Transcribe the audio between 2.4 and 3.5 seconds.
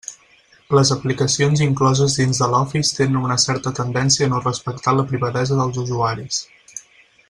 de l'Office tenen una